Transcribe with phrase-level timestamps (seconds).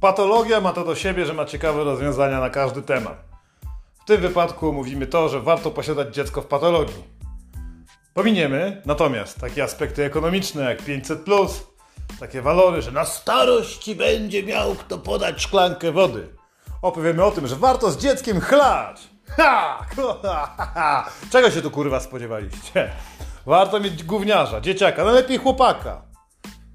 [0.00, 3.24] Patologia ma to do siebie, że ma ciekawe rozwiązania na każdy temat.
[4.02, 7.04] W tym wypadku mówimy to, że warto posiadać dziecko w patologii.
[8.14, 11.24] Pominiemy natomiast takie aspekty ekonomiczne jak 500,
[12.20, 16.28] takie walory, że na starość będzie miał kto podać szklankę wody.
[16.82, 19.08] Opowiemy o tym, że warto z dzieckiem chlać.
[19.28, 19.86] Ha!
[21.32, 22.90] Czego się tu kurwa spodziewaliście?
[23.46, 26.07] Warto mieć gówniarza, dzieciaka, najlepiej chłopaka.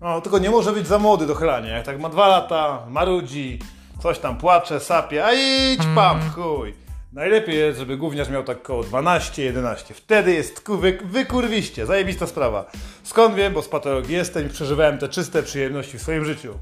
[0.04, 1.70] No, tylko nie może być za młody do chlania.
[1.70, 3.60] Jak tak ma dwa lata, marudzi,
[4.02, 6.74] coś tam płacze, sapie, a idź pam, chuj.
[7.14, 9.94] Najlepiej jest, żeby gówniarz miał tak około 12-11.
[9.94, 12.66] Wtedy jest ku- wy, wykurwiście, zajebista sprawa.
[13.04, 16.54] Skąd wiem, bo z patologii jestem i przeżywałem te czyste przyjemności w swoim życiu.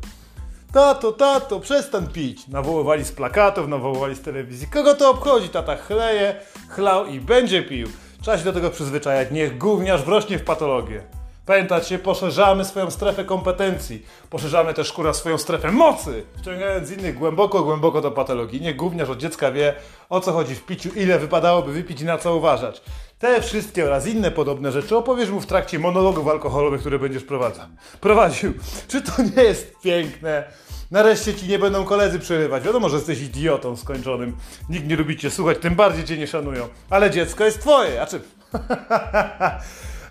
[0.73, 2.47] Tato, tato, przestań pić.
[2.47, 4.67] Nawoływali z plakatów, nawoływali z telewizji.
[4.67, 5.49] Kogo to obchodzi?
[5.49, 6.35] Tata chleje,
[6.69, 7.87] chlał i będzie pił.
[8.21, 9.31] Trzeba się do tego przyzwyczajać.
[9.31, 11.01] Niech gówniarz wrośnie w patologię.
[11.45, 14.05] Pamiętacie, poszerzamy swoją strefę kompetencji.
[14.29, 16.23] Poszerzamy też kurwa swoją strefę mocy.
[16.37, 18.61] Wciągając innych głęboko, głęboko do patologii.
[18.61, 19.73] Niech gówniarz od dziecka wie,
[20.09, 22.81] o co chodzi w piciu, ile wypadałoby wypić i na co uważać.
[23.19, 27.65] Te wszystkie oraz inne podobne rzeczy opowiesz mu w trakcie monologów alkoholowych, które będziesz prowadzał.
[28.01, 28.53] prowadził.
[28.87, 30.43] Czy to nie jest piękne?
[30.91, 32.63] Nareszcie ci nie będą koledzy przerywać.
[32.63, 34.37] Wiadomo, że jesteś idiotą skończonym.
[34.69, 36.67] Nikt nie lubi cię słuchać, tym bardziej cię nie szanują.
[36.89, 38.21] Ale dziecko jest twoje, a czy...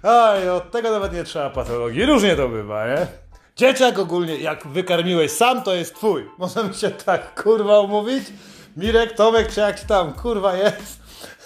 [0.02, 2.06] Oj, od tego nawet nie trzeba patologii.
[2.06, 3.06] Różnie to bywa, nie?
[3.56, 6.24] Dzieciak ogólnie, jak wykarmiłeś sam, to jest twój.
[6.38, 8.24] Możemy się tak, kurwa, umówić?
[8.76, 11.00] Mirek, Tomek, czy jak tam, kurwa, jest?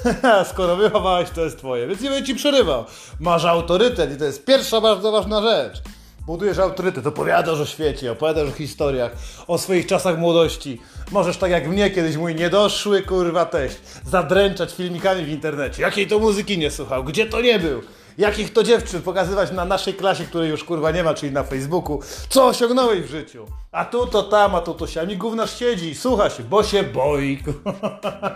[0.51, 2.85] Skoro wychowałeś, to jest twoje, więc nie będę ci przerywał.
[3.21, 5.83] Masz autorytet i to jest pierwsza bardzo ważna rzecz.
[6.27, 9.13] Budujesz autorytet, opowiadasz o świecie, opowiadasz o historiach,
[9.47, 10.81] o swoich czasach młodości.
[11.11, 15.83] Możesz tak jak mnie kiedyś mój niedoszły kurwa teść, zadręczać filmikami w internecie.
[15.83, 17.83] Jakiej to muzyki nie słuchał, gdzie to nie był.
[18.19, 22.01] Jakich to dziewczyn pokazywać na naszej klasie, której już kurwa nie ma, czyli na Facebooku,
[22.29, 23.47] co osiągnąłeś w życiu.
[23.73, 26.83] A tu to tam, a tu to siami gównasz siedzi i słucha się, bo się
[26.83, 27.43] boi.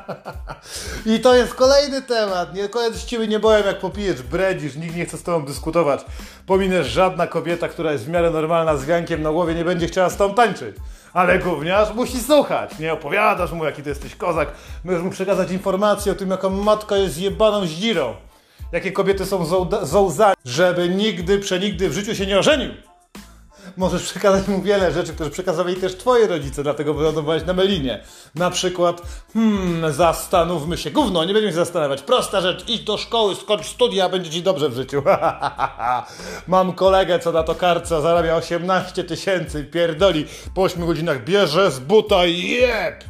[1.14, 2.54] I to jest kolejny temat.
[2.54, 6.04] Nie, z ciebie nie boją, jak popijesz, bredzisz, nikt nie chce z tobą dyskutować.
[6.46, 10.10] Pominesz, żadna kobieta, która jest w miarę normalna z wiankiem na głowie, nie będzie chciała
[10.10, 10.76] z tobą tańczyć.
[11.12, 12.78] Ale gówniarz musi słuchać.
[12.78, 14.48] Nie opowiadasz mu, jaki ty jesteś kozak.
[14.84, 18.14] Możesz mu przekazać informację o tym, jaka matka jest jebaną zdzirą.
[18.72, 19.44] Jakie kobiety są
[19.82, 22.70] zołzami, żeby nigdy, przenigdy w życiu się nie ożenił.
[23.76, 28.04] Możesz przekazać mu wiele rzeczy, które przekazywali też twoi rodzice, dlatego wylądowałeś na Melinie.
[28.34, 29.02] Na przykład,
[29.32, 30.90] hmm, zastanówmy się.
[30.90, 32.02] Gówno, nie będziemy się zastanawiać.
[32.02, 35.02] Prosta rzecz, idź do szkoły, skończ studia, będzie ci dobrze w życiu.
[36.46, 41.78] Mam kolegę, co na to karce zarabia 18 tysięcy, pierdoli, po 8 godzinach bierze z
[41.78, 43.04] buta i jeb!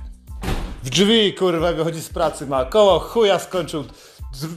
[0.83, 3.85] W drzwi, kurwa, wychodzi z pracy, ma koło chuja skończył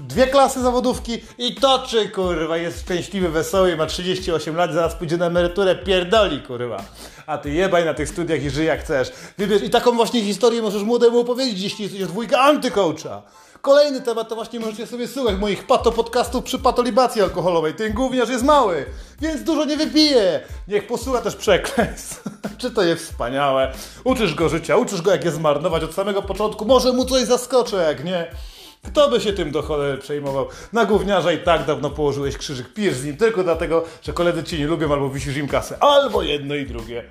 [0.08, 5.26] dwie klasy zawodówki i toczy, kurwa, jest szczęśliwy, wesoły, ma 38 lat, zaraz pójdzie na
[5.26, 6.84] emeryturę, pierdoli, kurwa.
[7.28, 9.12] A ty jebaj na tych studiach i żyj jak chcesz.
[9.38, 13.22] Wybierz i taką właśnie historię możesz młodemu opowiedzieć, jeśli jesteś dwójka antycoacha.
[13.62, 17.74] Kolejny temat to właśnie możecie sobie słuchać moich pato podcastów przy patolibacji alkoholowej.
[17.74, 18.86] Ten gówniarz jest mały,
[19.22, 20.40] więc dużo nie wypije.
[20.68, 22.24] Niech posłucha też przekleństw.
[22.58, 23.74] Czy to jest wspaniałe?
[24.04, 26.66] Uczysz go życia, uczysz go jak je zmarnować od samego początku.
[26.66, 28.28] Może mu coś zaskoczy, jak nie.
[28.88, 30.48] Kto by się tym do cholery przejmował?
[30.74, 32.74] Na gówniarza i tak dawno położyłeś krzyżyk.
[32.74, 35.78] Pijesz z nim tylko dlatego, że koledzy cię nie lubią albo wisisz im kasę.
[35.80, 37.04] Albo jedno i drugie.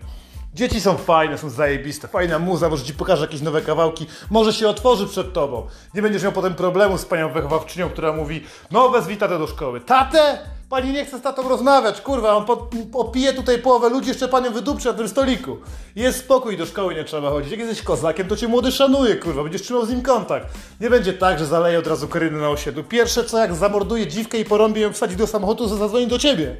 [0.54, 4.68] Dzieci są fajne, są zajebiste, fajna muza, może ci pokaże jakieś nowe kawałki, może się
[4.68, 5.66] otworzy przed tobą.
[5.94, 9.80] Nie będziesz miał potem problemu z panią wychowawczynią, która mówi, no wezwij tatę do szkoły.
[9.80, 10.38] Tatę?
[10.70, 12.46] Pani nie chce z tatą rozmawiać, kurwa, on
[12.92, 15.56] opije tutaj połowę ludzi, jeszcze panią wydupczy na tym stoliku.
[15.96, 17.50] Jest spokój, do szkoły nie trzeba chodzić.
[17.50, 20.46] Jak jesteś kozakiem, to cię młody szanuje, kurwa, będziesz trzymał z nim kontakt.
[20.80, 22.84] Nie będzie tak, że zaleje od razu Karynę na osiedlu.
[22.84, 26.56] Pierwsze co, jak zamorduje dziwkę i porąbie ją wsadzi do samochodu, to zadzwoni do ciebie.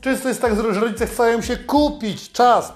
[0.00, 2.72] Często jest tak, że rodzice chcą się kupić czas,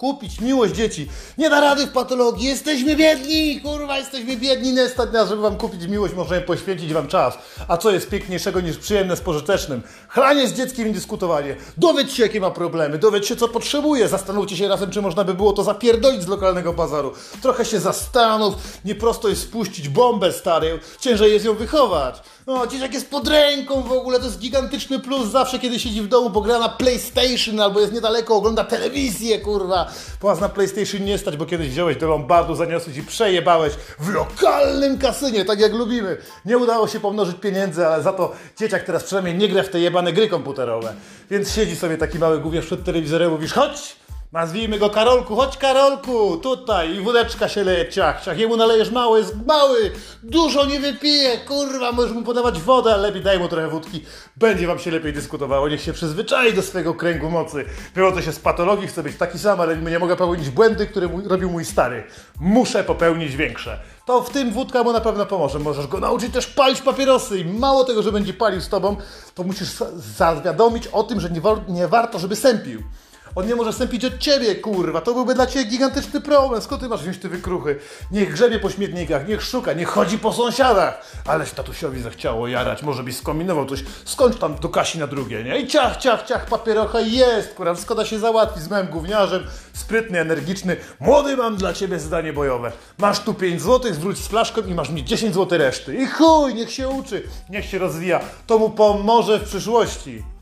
[0.00, 1.08] kupić miłość dzieci.
[1.38, 5.86] Nie da rady w patologii, jesteśmy biedni, kurwa, jesteśmy biedni, nie stać żeby wam kupić
[5.86, 7.34] miłość, możemy poświęcić wam czas.
[7.68, 9.82] A co jest piękniejszego niż przyjemne z pożytecznym?
[10.08, 11.56] Chlanie z dzieckiem i dyskutowanie.
[11.76, 15.34] Dowiedz się, jakie ma problemy, dowiedz się, co potrzebuje, zastanówcie się razem, czy można by
[15.34, 17.12] było to zapierdolić z lokalnego bazaru.
[17.42, 18.54] Trochę się zastanów,
[18.84, 22.22] nie prosto jest spuścić bombę, stary, ciężej jest ją wychować.
[22.46, 26.08] No, dzieciak jest pod ręką w ogóle, to jest gigantyczny plus zawsze, kiedy siedzi w
[26.08, 29.89] domu, bo gra na PlayStation albo jest niedaleko, ogląda telewizję, kurwa.
[30.20, 34.08] Po was na PlayStation nie stać, bo kiedyś wziąłeś do Lombardu, zaniosłeś i przejebałeś w
[34.08, 36.16] lokalnym kasynie, tak jak lubimy.
[36.44, 39.80] Nie udało się pomnożyć pieniędzy, ale za to dzieciak teraz przynajmniej nie gra w te
[39.80, 40.94] jebane gry komputerowe.
[41.30, 43.96] Więc siedzi sobie taki mały gówniarz przed telewizorem, mówisz, chodź,
[44.32, 49.18] Nazwijmy go Karolku, chodź Karolku, tutaj i wódeczka się leje, ciach, ciach, jemu nalejesz mało,
[49.18, 49.90] jest mały,
[50.22, 54.04] dużo nie wypije, kurwa, możesz mu podawać wodę, ale lepiej daj mu trochę wódki,
[54.36, 57.64] będzie wam się lepiej dyskutowało, niech się przyzwyczai do swojego kręgu mocy.
[57.94, 61.24] Wywodzę się z patologii, chcę być taki sam, ale nie mogę popełnić błędy, które mój,
[61.24, 62.04] robił mój stary.
[62.40, 63.78] Muszę popełnić większe.
[64.06, 65.58] To w tym wódka mu na pewno pomoże.
[65.58, 68.96] Możesz go nauczyć też palić papierosy i mało tego, że będzie palił z tobą,
[69.34, 69.68] to musisz
[70.16, 72.82] zawiadomić o tym, że nie, nie warto, żeby sępił.
[73.34, 75.00] On nie może sępić od ciebie, kurwa.
[75.00, 76.62] To byłby dla ciebie gigantyczny problem.
[76.62, 77.78] Skąd ty masz wziąć te wykruchy?
[78.10, 81.02] Niech grzebie po śmietnikach, niech szuka, niech chodzi po sąsiadach.
[81.26, 83.84] Aleś tatusiowi zachciało jarać, może byś skombinował coś.
[84.04, 85.58] Skąd tam do Kasi na drugie, nie?
[85.58, 87.76] I ciach, ciach, ciach, papierocha jest, kurwa.
[87.76, 89.46] Skoda się załatwi z małym gówniarzem.
[89.72, 90.76] Sprytny, energiczny.
[91.00, 92.72] Młody mam dla ciebie zdanie bojowe.
[92.98, 95.94] Masz tu 5 złotych, zwróć z flaszką i masz mi 10 zł reszty.
[95.94, 98.20] I chuj, niech się uczy, niech się rozwija.
[98.46, 100.39] To mu pomoże w przyszłości.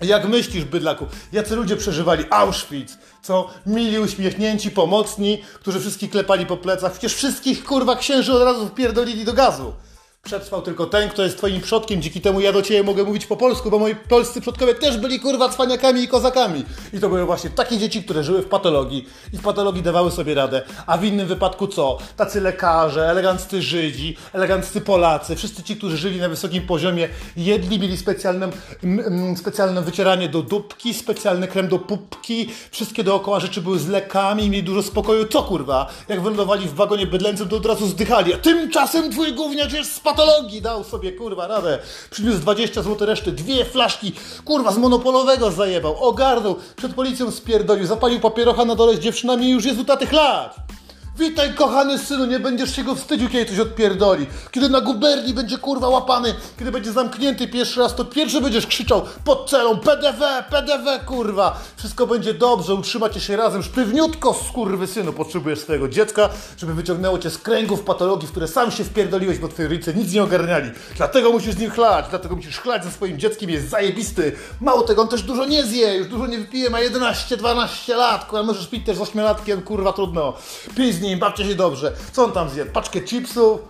[0.00, 6.56] Jak myślisz, bydlaku, jacy ludzie przeżywali Auschwitz, co mili, uśmiechnięci, pomocni, którzy wszystkich klepali po
[6.56, 9.72] plecach, przecież wszystkich kurwa księży od razu wpierdolili do gazu.
[10.22, 13.36] Przetrwał tylko ten, kto jest twoim przodkiem, dzięki temu ja do ciebie mogę mówić po
[13.36, 16.64] polsku, bo moi polscy przodkowie też byli kurwa cwaniakami i kozakami.
[16.92, 20.34] I to były właśnie takie dzieci, które żyły w patologii i w patologii dawały sobie
[20.34, 20.62] radę.
[20.86, 21.98] A w innym wypadku co?
[22.16, 27.96] Tacy lekarze, eleganccy Żydzi, eleganccy Polacy, wszyscy ci, którzy żyli na wysokim poziomie, jedli, mieli
[27.96, 28.48] specjalne,
[29.36, 34.64] specjalne wycieranie do dupki, specjalny krem do pupki, wszystkie dookoła rzeczy były z lekami, mieli
[34.64, 35.28] dużo spokoju.
[35.28, 35.86] Co kurwa?
[36.08, 38.34] Jak wylądowali w wagonie bydlęcym, to od razu zdychali.
[38.34, 41.78] A tymczasem twój gówniarz jest z patologii dał sobie, kurwa, radę.
[42.10, 44.12] Przyniósł 20 zł reszty, dwie flaszki,
[44.44, 49.50] kurwa, z monopolowego zajebał, ogarnął, przed policją spierdolił, zapalił papierocha na dole z dziewczynami i
[49.50, 50.69] już jest u tatych lat.
[51.20, 54.26] Witaj, kochany synu, nie będziesz się go wstydził, kiedy coś odpierdoli.
[54.50, 59.02] Kiedy na guberni będzie kurwa łapany, kiedy będzie zamknięty pierwszy raz, to pierwszy będziesz krzyczał
[59.24, 61.60] pod celą PDV, PDV, kurwa.
[61.76, 63.62] Wszystko będzie dobrze, utrzymacie się razem.
[63.62, 68.70] Sztywniutko, skurwy synu, potrzebujesz swojego dziecka, żeby wyciągnęło cię z kręgów patologii, w które sam
[68.70, 70.70] się wpierdoliłeś, bo twoi rodzice nic nie ogarniali.
[70.96, 74.32] Dlatego musisz z nim chlać, dlatego musisz chlać ze swoim dzieckiem, jest zajebisty.
[74.60, 78.42] Mało tego, on też dużo nie zje, już dużo nie wypije, ma 11-12 lat, kurwa,
[78.42, 80.32] możesz pić też z 8-latkiem, kurwa, trudno.
[80.76, 81.92] Pij z nim, bawcie się dobrze.
[82.12, 82.66] Co on tam zje?
[82.66, 83.60] Paczkę chipsów?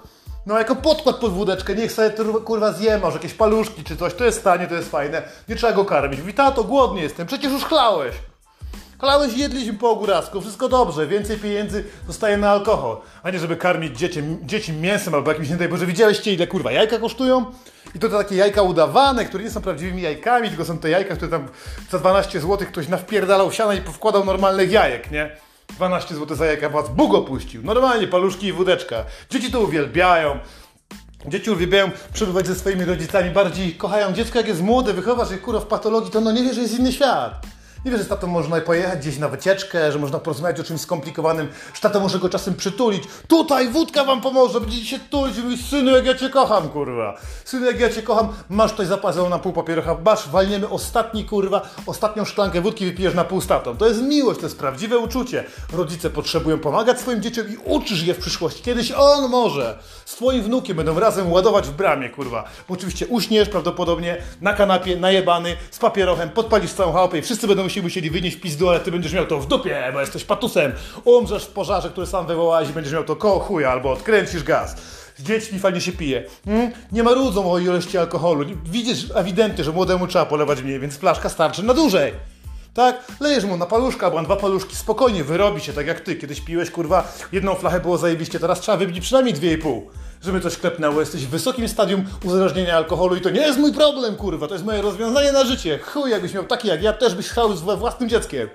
[0.47, 2.11] No jako podkład pod wódeczkę, niech sobie
[2.45, 5.23] kurwa zje, może jakieś paluszki czy coś, to jest stanie, to jest fajne.
[5.49, 6.21] Nie trzeba go karmić.
[6.21, 8.15] Mówi, tato, głodny jestem, przecież już chlałeś.
[9.01, 12.97] Chlałeś, jedliśmy po ogórasku, wszystko dobrze, więcej pieniędzy zostaje na alkohol.
[13.23, 16.73] A nie, żeby karmić dzieci, dzieci mięsem albo jakimś, nie daj Boże, widziałeście ile kurwa
[16.73, 17.45] jajka kosztują?
[17.95, 21.17] I to, to takie jajka udawane, które nie są prawdziwymi jajkami, tylko są te jajka,
[21.17, 21.49] które tam
[21.91, 25.37] za 12 zł ktoś nawpierdalał siana i powkładał normalnych jajek, nie?
[25.76, 27.62] 12 zł za jajka was Bóg opuścił.
[27.62, 29.05] Normalnie paluszki i wódeczka.
[29.31, 30.38] Dzieci to uwielbiają.
[31.26, 35.61] Dzieci uwielbiają przebywać ze swoimi rodzicami, bardziej kochają dziecko, jak jest młode, wychowasz je kurwa
[35.61, 37.46] w patologii, to no nie wie, że jest inny świat.
[37.85, 40.81] Nie wiesz, że z tatą można pojechać gdzieś na wycieczkę, że można porozmawiać o czymś
[40.81, 43.05] skomplikowanym, że tata może go czasem przytulić.
[43.29, 47.19] Tutaj wódka wam pomoże, będziecie się tulić i mówić, synu, jak ja cię kocham, kurwa.
[47.44, 51.69] Synu, jak ja cię kocham, masz tutaj zapasę na pół papierocha, masz, walniemy ostatni, kurwa,
[51.87, 53.77] ostatnią szklankę wódki wypijesz na pół statą.
[53.77, 55.44] To jest miłość, to jest prawdziwe uczucie.
[55.73, 58.62] Rodzice potrzebują pomagać swoim dzieciom i uczysz je w przyszłości.
[58.62, 62.44] Kiedyś on może z twoim wnukiem będą razem ładować w bramie, kurwa.
[62.69, 67.69] Bo oczywiście uśniesz prawdopodobnie na kanapie, najebany, z papierochem, podpalisz całą chałupę i wszyscy będą
[67.70, 70.72] się musieli wynieść pizdu, ale ty będziesz miał to w dupie, bo jesteś patusem.
[71.05, 74.76] Umrzesz w pożarze, który sam wywołałeś i będziesz miał to koło chuja, albo odkręcisz gaz.
[75.17, 76.25] Z dziećmi fajnie się pije.
[76.44, 76.70] Hmm?
[76.93, 78.44] Nie marudzą o ilości alkoholu.
[78.64, 82.12] Widzisz ewidentnie, że młodemu trzeba polewać mniej, więc flaszka starczy na dłużej.
[82.74, 83.05] Tak?
[83.20, 86.17] Lejesz mu na paluszka, albo na dwa paluszki, spokojnie, wyrobi się, tak jak ty.
[86.17, 89.91] Kiedyś piłeś, kurwa, jedną flachę było zajebiście, teraz trzeba wypić przynajmniej dwie i pół
[90.22, 91.00] żeby coś klepnęło.
[91.00, 94.67] Jesteś w wysokim stadium uzależnienia alkoholu i to nie jest mój problem, kurwa, to jest
[94.67, 95.79] moje rozwiązanie na życie.
[95.79, 98.48] Chuj, jakbyś miał taki jak ja, też byś chciał z własnym dzieckiem.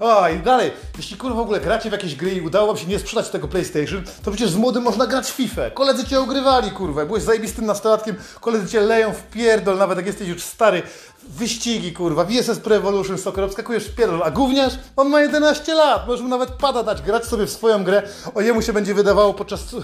[0.00, 2.86] O, i dalej, jeśli kurwa w ogóle gracie w jakieś gry i udało wam się
[2.86, 5.70] nie sprzedać tego PlayStation, to przecież z młodym można grać w FIFA.
[5.70, 10.28] Koledzy cię ogrywali, kurwa, byłeś zajebistym nastolatkiem, koledzy cię leją w pierdol, nawet jak jesteś
[10.28, 10.82] już stary
[11.28, 16.06] wyścigi, kurwa, VSS Pro Evolution Soccer, obskakujesz w pierdol, a gówniarz, on ma 11 lat,
[16.06, 18.02] możesz mu nawet pada dać, grać sobie w swoją grę,
[18.34, 19.76] o jemu się będzie wydawało podczas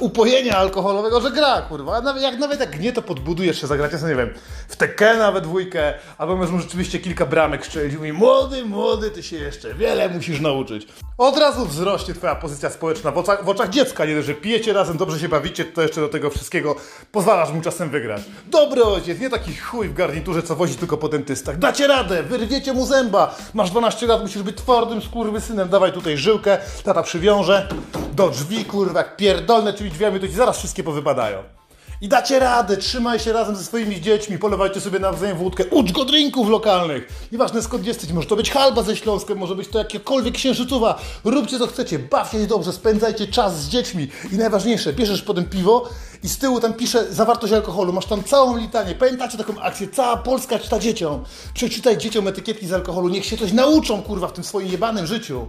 [0.00, 3.92] upojenia alkoholowego, że gra, kurwa, a nawet, jak, nawet jak nie, to podbudujesz się, zagrać,
[3.92, 4.34] ja nie wiem,
[4.68, 9.22] w Tekken nawet dwójkę, albo możesz mu rzeczywiście kilka bramek strzelić i młody, młody, ty
[9.22, 10.86] się jeszcze wiele musisz nauczyć.
[11.18, 13.10] Od razu wzrośnie twoja pozycja społeczna.
[13.10, 16.08] W oczach, w oczach dziecka, nie że pijecie razem, dobrze się bawicie, to jeszcze do
[16.08, 16.76] tego wszystkiego
[17.12, 18.22] pozwalasz mu czasem wygrać.
[18.46, 21.58] Dobry ojciec, nie taki chuj w garniturze, co wozi tylko po dentystach.
[21.58, 23.34] Dacie radę, wyrwiecie mu zęba.
[23.54, 25.00] Masz 12 lat, musisz być twardym
[25.40, 25.68] synem.
[25.68, 27.68] Dawaj tutaj żyłkę, tata przywiąże
[28.12, 31.59] do drzwi, kurwa, jak pierdolne tymi drzwiami, to ci zaraz wszystkie powypadają.
[32.02, 36.04] I dacie radę, trzymaj się razem ze swoimi dziećmi, polewajcie sobie nawzajem wódkę, ucz go
[36.04, 37.28] drinków lokalnych.
[37.32, 40.98] Nieważne skąd jesteś, może to być halba ze Śląskiem, może być to jakiekolwiek księżycowa.
[41.24, 44.08] Róbcie co chcecie, bawcie się dobrze, spędzajcie czas z dziećmi.
[44.32, 45.88] I najważniejsze, bierzesz potem piwo
[46.22, 48.94] i z tyłu tam pisze zawartość alkoholu, masz tam całą litanię.
[48.94, 49.88] Pamiętacie taką akcję?
[49.88, 51.24] Cała Polska czyta dzieciom.
[51.54, 55.46] Przeczytaj dzieciom etykietki z alkoholu, niech się coś nauczą, kurwa, w tym swoim jebanym życiu.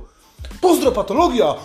[0.61, 1.55] Pozdro patologia!